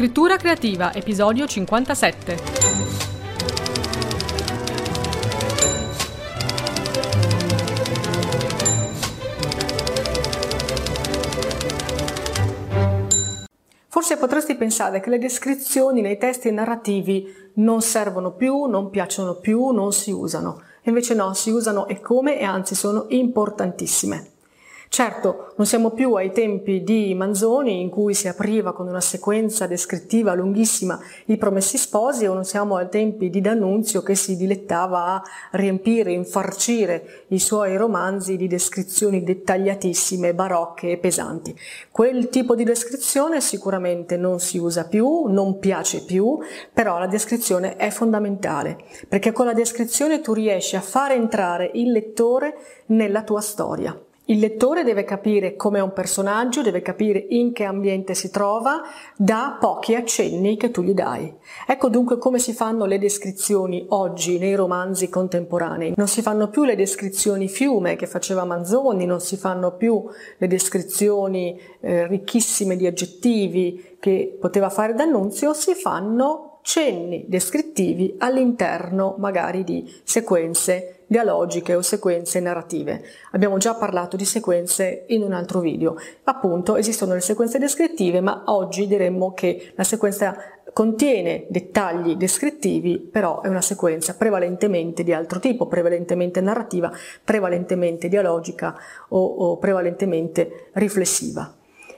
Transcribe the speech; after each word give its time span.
Scrittura 0.00 0.38
creativa, 0.38 0.94
episodio 0.94 1.46
57. 1.46 2.36
Forse 13.88 14.16
potresti 14.16 14.54
pensare 14.54 15.00
che 15.00 15.10
le 15.10 15.18
descrizioni 15.18 16.00
nei 16.00 16.16
testi 16.16 16.50
narrativi 16.50 17.50
non 17.56 17.82
servono 17.82 18.32
più, 18.32 18.64
non 18.64 18.88
piacciono 18.88 19.34
più, 19.34 19.68
non 19.68 19.92
si 19.92 20.10
usano. 20.12 20.62
Invece 20.84 21.12
no, 21.12 21.34
si 21.34 21.50
usano 21.50 21.86
e 21.86 22.00
come 22.00 22.40
e 22.40 22.44
anzi 22.44 22.74
sono 22.74 23.04
importantissime. 23.08 24.39
Certo, 24.92 25.52
non 25.54 25.68
siamo 25.68 25.90
più 25.90 26.14
ai 26.14 26.32
tempi 26.32 26.82
di 26.82 27.14
Manzoni 27.14 27.80
in 27.80 27.90
cui 27.90 28.12
si 28.12 28.26
apriva 28.26 28.72
con 28.72 28.88
una 28.88 29.00
sequenza 29.00 29.68
descrittiva 29.68 30.34
lunghissima 30.34 30.98
i 31.26 31.36
promessi 31.36 31.78
sposi 31.78 32.26
o 32.26 32.34
non 32.34 32.44
siamo 32.44 32.74
ai 32.74 32.88
tempi 32.88 33.30
di 33.30 33.40
D'Annunzio 33.40 34.02
che 34.02 34.16
si 34.16 34.34
dilettava 34.34 35.14
a 35.14 35.22
riempire, 35.52 36.10
infarcire 36.10 37.26
i 37.28 37.38
suoi 37.38 37.76
romanzi 37.76 38.36
di 38.36 38.48
descrizioni 38.48 39.22
dettagliatissime, 39.22 40.34
barocche 40.34 40.90
e 40.90 40.98
pesanti. 40.98 41.56
Quel 41.92 42.28
tipo 42.28 42.56
di 42.56 42.64
descrizione 42.64 43.40
sicuramente 43.40 44.16
non 44.16 44.40
si 44.40 44.58
usa 44.58 44.88
più, 44.88 45.26
non 45.28 45.60
piace 45.60 46.02
più, 46.02 46.36
però 46.72 46.98
la 46.98 47.06
descrizione 47.06 47.76
è 47.76 47.90
fondamentale 47.90 48.76
perché 49.08 49.30
con 49.30 49.46
la 49.46 49.54
descrizione 49.54 50.20
tu 50.20 50.32
riesci 50.32 50.74
a 50.74 50.80
fare 50.80 51.14
entrare 51.14 51.70
il 51.74 51.92
lettore 51.92 52.56
nella 52.86 53.22
tua 53.22 53.40
storia. 53.40 53.96
Il 54.30 54.38
lettore 54.38 54.84
deve 54.84 55.02
capire 55.02 55.56
come 55.56 55.80
è 55.80 55.82
un 55.82 55.92
personaggio, 55.92 56.62
deve 56.62 56.82
capire 56.82 57.18
in 57.30 57.52
che 57.52 57.64
ambiente 57.64 58.14
si 58.14 58.30
trova 58.30 58.80
da 59.16 59.56
pochi 59.58 59.96
accenni 59.96 60.56
che 60.56 60.70
tu 60.70 60.82
gli 60.82 60.94
dai. 60.94 61.34
Ecco 61.66 61.88
dunque 61.88 62.16
come 62.16 62.38
si 62.38 62.52
fanno 62.52 62.84
le 62.84 63.00
descrizioni 63.00 63.84
oggi 63.88 64.38
nei 64.38 64.54
romanzi 64.54 65.08
contemporanei. 65.08 65.94
Non 65.96 66.06
si 66.06 66.22
fanno 66.22 66.48
più 66.48 66.62
le 66.62 66.76
descrizioni 66.76 67.48
fiume 67.48 67.96
che 67.96 68.06
faceva 68.06 68.44
Manzoni, 68.44 69.04
non 69.04 69.18
si 69.18 69.36
fanno 69.36 69.74
più 69.74 70.08
le 70.38 70.46
descrizioni 70.46 71.60
eh, 71.80 72.06
ricchissime 72.06 72.76
di 72.76 72.86
aggettivi 72.86 73.96
che 73.98 74.36
poteva 74.40 74.70
fare 74.70 74.94
D'Annunzio, 74.94 75.52
si 75.54 75.74
fanno 75.74 76.49
cenni 76.62 77.24
descrittivi 77.26 78.14
all'interno 78.18 79.14
magari 79.18 79.64
di 79.64 79.90
sequenze 80.04 81.00
dialogiche 81.06 81.74
o 81.74 81.82
sequenze 81.82 82.38
narrative. 82.38 83.02
Abbiamo 83.32 83.58
già 83.58 83.74
parlato 83.74 84.16
di 84.16 84.24
sequenze 84.24 85.04
in 85.08 85.22
un 85.22 85.32
altro 85.32 85.58
video. 85.58 85.96
Appunto 86.24 86.76
esistono 86.76 87.14
le 87.14 87.20
sequenze 87.20 87.58
descrittive, 87.58 88.20
ma 88.20 88.44
oggi 88.46 88.86
diremmo 88.86 89.34
che 89.34 89.72
la 89.74 89.82
sequenza 89.82 90.36
contiene 90.72 91.46
dettagli 91.48 92.14
descrittivi, 92.14 92.98
però 92.98 93.40
è 93.40 93.48
una 93.48 93.60
sequenza 93.60 94.14
prevalentemente 94.14 95.02
di 95.02 95.12
altro 95.12 95.40
tipo, 95.40 95.66
prevalentemente 95.66 96.40
narrativa, 96.40 96.92
prevalentemente 97.24 98.08
dialogica 98.08 98.76
o, 99.08 99.24
o 99.24 99.56
prevalentemente 99.58 100.68
riflessiva. 100.74 101.52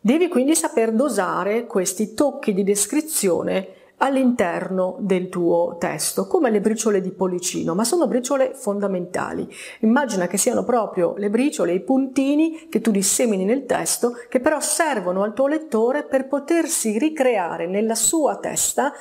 Devi 0.00 0.28
quindi 0.28 0.56
saper 0.56 0.92
dosare 0.92 1.66
questi 1.66 2.14
tocchi 2.14 2.52
di 2.52 2.64
descrizione 2.64 3.68
all'interno 3.98 4.96
del 5.00 5.28
tuo 5.28 5.76
testo, 5.78 6.26
come 6.26 6.50
le 6.50 6.60
briciole 6.60 7.00
di 7.00 7.12
Policino, 7.12 7.74
ma 7.74 7.84
sono 7.84 8.06
briciole 8.06 8.52
fondamentali. 8.54 9.48
Immagina 9.80 10.26
che 10.26 10.36
siano 10.36 10.64
proprio 10.64 11.14
le 11.16 11.30
briciole, 11.30 11.72
i 11.72 11.80
puntini 11.80 12.68
che 12.68 12.80
tu 12.80 12.90
dissemini 12.90 13.44
nel 13.44 13.64
testo, 13.64 14.12
che 14.28 14.40
però 14.40 14.60
servono 14.60 15.22
al 15.22 15.32
tuo 15.32 15.46
lettore 15.46 16.04
per 16.04 16.26
potersi 16.28 16.98
ricreare 16.98 17.66
nella 17.66 17.94
sua 17.94 18.36
testa 18.36 18.92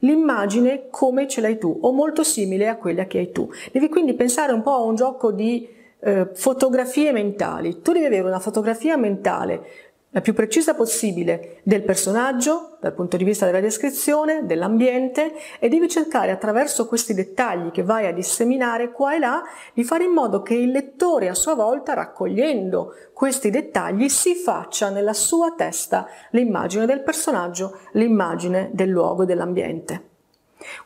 l'immagine 0.00 0.88
come 0.90 1.28
ce 1.28 1.40
l'hai 1.40 1.58
tu 1.58 1.78
o 1.80 1.92
molto 1.92 2.24
simile 2.24 2.68
a 2.68 2.76
quella 2.76 3.04
che 3.06 3.18
hai 3.18 3.30
tu. 3.30 3.48
Devi 3.70 3.88
quindi 3.88 4.14
pensare 4.14 4.52
un 4.52 4.62
po' 4.62 4.72
a 4.72 4.82
un 4.82 4.96
gioco 4.96 5.32
di 5.32 5.68
eh, 6.00 6.30
fotografie 6.34 7.12
mentali. 7.12 7.80
Tu 7.80 7.92
devi 7.92 8.06
avere 8.06 8.26
una 8.26 8.40
fotografia 8.40 8.96
mentale 8.96 9.90
la 10.12 10.20
più 10.20 10.34
precisa 10.34 10.74
possibile 10.74 11.60
del 11.62 11.82
personaggio 11.82 12.76
dal 12.80 12.94
punto 12.94 13.16
di 13.16 13.24
vista 13.24 13.46
della 13.46 13.60
descrizione, 13.60 14.44
dell'ambiente 14.44 15.32
e 15.58 15.68
devi 15.68 15.88
cercare 15.88 16.30
attraverso 16.30 16.86
questi 16.86 17.14
dettagli 17.14 17.70
che 17.70 17.82
vai 17.82 18.06
a 18.06 18.12
disseminare 18.12 18.92
qua 18.92 19.14
e 19.14 19.18
là 19.18 19.42
di 19.72 19.84
fare 19.84 20.04
in 20.04 20.12
modo 20.12 20.42
che 20.42 20.54
il 20.54 20.70
lettore 20.70 21.28
a 21.28 21.34
sua 21.34 21.54
volta 21.54 21.94
raccogliendo 21.94 22.94
questi 23.14 23.50
dettagli 23.50 24.08
si 24.08 24.34
faccia 24.34 24.90
nella 24.90 25.14
sua 25.14 25.54
testa 25.56 26.06
l'immagine 26.30 26.86
del 26.86 27.02
personaggio, 27.02 27.78
l'immagine 27.92 28.70
del 28.72 28.90
luogo 28.90 29.22
e 29.22 29.26
dell'ambiente. 29.26 30.11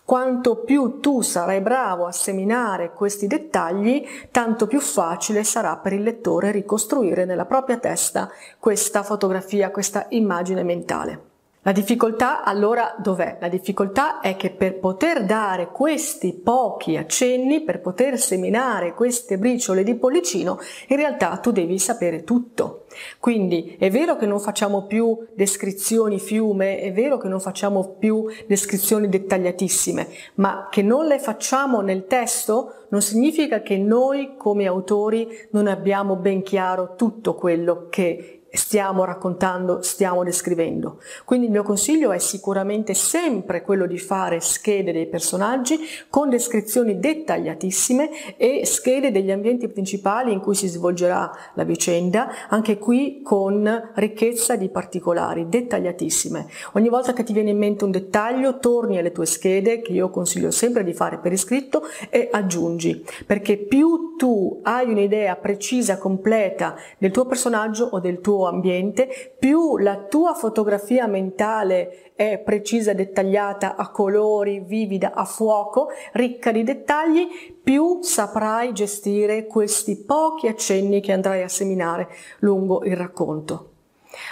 Quanto 0.04 0.56
più 0.56 1.00
tu 1.00 1.22
sarai 1.22 1.60
bravo 1.60 2.06
a 2.06 2.12
seminare 2.12 2.92
questi 2.92 3.26
dettagli, 3.26 4.06
tanto 4.30 4.66
più 4.66 4.80
facile 4.80 5.44
sarà 5.44 5.76
per 5.76 5.92
il 5.92 6.02
lettore 6.02 6.50
ricostruire 6.50 7.24
nella 7.24 7.44
propria 7.44 7.78
testa 7.78 8.30
questa 8.58 9.02
fotografia, 9.02 9.70
questa 9.70 10.06
immagine 10.10 10.62
mentale. 10.62 11.35
La 11.66 11.72
difficoltà 11.72 12.44
allora 12.44 12.94
dov'è? 12.96 13.38
La 13.40 13.48
difficoltà 13.48 14.20
è 14.20 14.36
che 14.36 14.50
per 14.50 14.78
poter 14.78 15.24
dare 15.24 15.66
questi 15.72 16.32
pochi 16.32 16.96
accenni, 16.96 17.62
per 17.62 17.80
poter 17.80 18.20
seminare 18.20 18.94
queste 18.94 19.36
briciole 19.36 19.82
di 19.82 19.96
pollicino, 19.96 20.60
in 20.86 20.96
realtà 20.96 21.36
tu 21.38 21.50
devi 21.50 21.76
sapere 21.80 22.22
tutto. 22.22 22.84
Quindi 23.18 23.74
è 23.80 23.90
vero 23.90 24.14
che 24.14 24.26
non 24.26 24.38
facciamo 24.38 24.86
più 24.86 25.18
descrizioni 25.34 26.20
fiume, 26.20 26.78
è 26.78 26.92
vero 26.92 27.18
che 27.18 27.26
non 27.26 27.40
facciamo 27.40 27.96
più 27.98 28.26
descrizioni 28.46 29.08
dettagliatissime, 29.08 30.06
ma 30.34 30.68
che 30.70 30.82
non 30.82 31.06
le 31.06 31.18
facciamo 31.18 31.80
nel 31.80 32.06
testo 32.06 32.84
non 32.90 33.02
significa 33.02 33.60
che 33.62 33.76
noi 33.76 34.36
come 34.36 34.68
autori 34.68 35.48
non 35.50 35.66
abbiamo 35.66 36.14
ben 36.14 36.44
chiaro 36.44 36.94
tutto 36.94 37.34
quello 37.34 37.88
che 37.90 38.36
stiamo 38.56 39.04
raccontando, 39.04 39.82
stiamo 39.82 40.24
descrivendo. 40.24 41.00
Quindi 41.24 41.46
il 41.46 41.52
mio 41.52 41.62
consiglio 41.62 42.12
è 42.12 42.18
sicuramente 42.18 42.94
sempre 42.94 43.62
quello 43.62 43.86
di 43.86 43.98
fare 43.98 44.40
schede 44.40 44.92
dei 44.92 45.06
personaggi 45.06 45.78
con 46.08 46.28
descrizioni 46.28 46.98
dettagliatissime 46.98 48.36
e 48.36 48.64
schede 48.64 49.10
degli 49.10 49.30
ambienti 49.30 49.68
principali 49.68 50.32
in 50.32 50.40
cui 50.40 50.54
si 50.54 50.68
svolgerà 50.68 51.30
la 51.54 51.64
vicenda, 51.64 52.28
anche 52.48 52.78
qui 52.78 53.20
con 53.22 53.90
ricchezza 53.94 54.56
di 54.56 54.68
particolari, 54.68 55.48
dettagliatissime. 55.48 56.46
Ogni 56.72 56.88
volta 56.88 57.12
che 57.12 57.24
ti 57.24 57.32
viene 57.32 57.50
in 57.50 57.58
mente 57.58 57.84
un 57.84 57.90
dettaglio, 57.90 58.58
torni 58.58 58.98
alle 58.98 59.12
tue 59.12 59.26
schede, 59.26 59.80
che 59.82 59.92
io 59.92 60.10
consiglio 60.10 60.50
sempre 60.50 60.84
di 60.84 60.92
fare 60.92 61.18
per 61.18 61.32
iscritto, 61.32 61.82
e 62.10 62.28
aggiungi, 62.30 63.04
perché 63.26 63.56
più 63.56 64.14
tu 64.16 64.60
hai 64.62 64.88
un'idea 64.88 65.36
precisa, 65.36 65.98
completa 65.98 66.74
del 66.98 67.10
tuo 67.10 67.26
personaggio 67.26 67.88
o 67.92 68.00
del 68.00 68.20
ambiente, 68.46 69.34
più 69.38 69.76
la 69.78 70.04
tua 70.08 70.34
fotografia 70.34 71.06
mentale 71.06 72.12
è 72.14 72.38
precisa, 72.38 72.94
dettagliata, 72.94 73.76
a 73.76 73.90
colori, 73.90 74.60
vivida, 74.60 75.12
a 75.14 75.24
fuoco, 75.24 75.88
ricca 76.12 76.50
di 76.50 76.62
dettagli, 76.62 77.28
più 77.62 78.00
saprai 78.02 78.72
gestire 78.72 79.46
questi 79.46 79.96
pochi 79.96 80.48
accenni 80.48 81.00
che 81.00 81.12
andrai 81.12 81.42
a 81.42 81.48
seminare 81.48 82.08
lungo 82.38 82.82
il 82.84 82.96
racconto. 82.96 83.75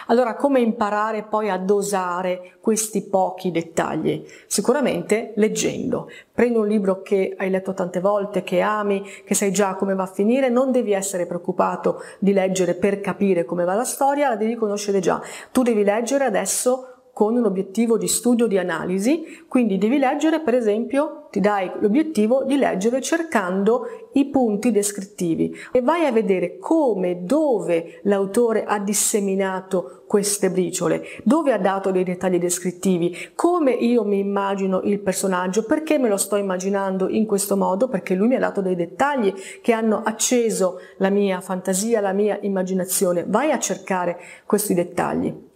Allora, 0.07 0.35
come 0.35 0.61
imparare 0.61 1.23
poi 1.23 1.51
a 1.51 1.59
dosare 1.59 2.57
questi 2.61 3.03
pochi 3.03 3.51
dettagli? 3.51 4.25
Sicuramente 4.47 5.33
leggendo. 5.37 6.11
Prendi 6.33 6.59
un 6.59 6.67
libro 6.67 7.03
che 7.03 7.35
hai 7.37 7.51
letto 7.51 7.75
tante 7.75 8.01
volte, 8.01 8.43
che 8.43 8.61
ami, 8.61 9.05
che 9.25 9.35
sai 9.35 9.53
già 9.53 9.75
come 9.75 9.95
va 9.95 10.05
a 10.05 10.07
finire, 10.07 10.49
non 10.49 10.73
devi 10.73 10.93
essere 10.93 11.27
preoccupato 11.27 12.03
di 12.19 12.33
leggere 12.33 12.75
per 12.75 13.01
capire 13.01 13.45
come 13.45 13.65
va 13.65 13.75
la 13.75 13.85
storia, 13.85 14.29
la 14.29 14.37
devi 14.37 14.55
conoscere 14.55 15.01
già. 15.01 15.21
Tu 15.53 15.63
devi 15.63 15.85
leggere 15.85 16.25
adesso 16.25 16.94
con 17.15 17.37
un 17.37 17.45
obiettivo 17.45 17.97
di 17.97 18.09
studio, 18.09 18.49
di 18.49 18.59
analisi, 18.59 19.45
quindi 19.47 19.79
devi 19.79 19.99
leggere, 19.99 20.41
per 20.41 20.55
esempio, 20.55 21.29
ti 21.31 21.39
dai 21.39 21.71
l'obiettivo 21.79 22.43
di 22.43 22.57
leggere 22.57 23.01
cercando 23.01 23.87
i 24.15 24.27
punti 24.27 24.73
descrittivi 24.73 25.55
e 25.71 25.81
vai 25.81 26.07
a 26.07 26.13
vedere 26.13 26.59
come, 26.59 27.25
dove 27.25 28.01
l'autore 28.03 28.65
ha 28.65 28.81
disseminato 28.81 30.03
queste 30.09 30.51
briciole, 30.51 31.05
dove 31.23 31.53
ha 31.53 31.59
dato 31.59 31.93
dei 31.93 32.03
dettagli 32.03 32.39
descrittivi, 32.39 33.17
come 33.37 33.71
io 33.71 34.05
mi 34.05 34.19
immagino 34.19 34.81
il 34.83 34.99
personaggio, 34.99 35.65
perché 35.65 35.99
me 35.99 36.09
lo 36.09 36.17
sto 36.17 36.35
immaginando 36.35 37.09
in 37.09 37.27
questo 37.27 37.57
modo, 37.57 37.89
perché 37.89 38.15
lui 38.15 38.27
mi 38.27 38.35
ha 38.35 38.41
dato 38.41 38.61
dei 38.61 38.75
dettagli 38.75 39.33
che 39.63 39.73
hanno 39.73 40.03
acceso 40.05 40.81
la 40.99 41.11
mia 41.11 41.41
fantasia, 41.41 42.01
la 42.01 42.13
mia 42.13 42.39
immaginazione. 42.43 43.25
Vai 43.25 43.53
a 43.53 43.59
cercare 43.61 44.19
questi 44.47 44.75
dettagli 44.75 45.53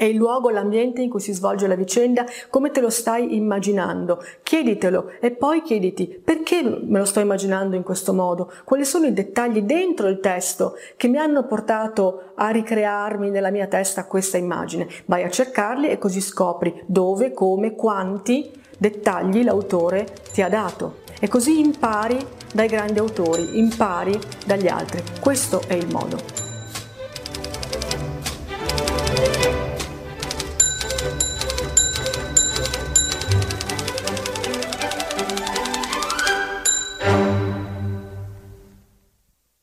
È 0.00 0.04
il 0.04 0.16
luogo, 0.16 0.48
l'ambiente 0.48 1.02
in 1.02 1.10
cui 1.10 1.20
si 1.20 1.34
svolge 1.34 1.66
la 1.66 1.74
vicenda, 1.74 2.24
come 2.48 2.70
te 2.70 2.80
lo 2.80 2.88
stai 2.88 3.36
immaginando. 3.36 4.24
Chieditelo 4.42 5.10
e 5.20 5.30
poi 5.30 5.60
chiediti 5.60 6.06
perché 6.06 6.62
me 6.62 6.98
lo 6.98 7.04
sto 7.04 7.20
immaginando 7.20 7.76
in 7.76 7.82
questo 7.82 8.14
modo? 8.14 8.50
Quali 8.64 8.86
sono 8.86 9.04
i 9.04 9.12
dettagli 9.12 9.60
dentro 9.60 10.08
il 10.08 10.18
testo 10.20 10.72
che 10.96 11.06
mi 11.06 11.18
hanno 11.18 11.44
portato 11.44 12.32
a 12.34 12.48
ricrearmi 12.48 13.28
nella 13.28 13.50
mia 13.50 13.66
testa 13.66 14.06
questa 14.06 14.38
immagine? 14.38 14.88
Vai 15.04 15.22
a 15.22 15.28
cercarli 15.28 15.90
e 15.90 15.98
così 15.98 16.22
scopri 16.22 16.82
dove, 16.86 17.34
come, 17.34 17.74
quanti 17.74 18.50
dettagli 18.78 19.44
l'autore 19.44 20.06
ti 20.32 20.40
ha 20.40 20.48
dato. 20.48 21.00
E 21.20 21.28
così 21.28 21.60
impari 21.60 22.16
dai 22.54 22.68
grandi 22.68 23.00
autori, 23.00 23.58
impari 23.58 24.18
dagli 24.46 24.66
altri. 24.66 25.02
Questo 25.20 25.60
è 25.66 25.74
il 25.74 25.88
modo. 25.92 26.39